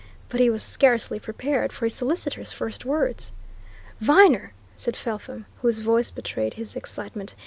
But 0.29 0.39
he 0.39 0.49
was 0.49 0.63
scarcely 0.63 1.19
prepared 1.19 1.71
for 1.71 1.85
his 1.85 1.93
solicitor's 1.93 2.51
first 2.51 2.85
words. 2.85 3.31
"Viner!" 3.99 4.51
said 4.75 4.95
Felpham, 4.97 5.45
whose 5.61 5.77
voice 5.77 6.09
betrayed 6.09 6.55
his 6.55 6.75
excitement. 6.75 7.35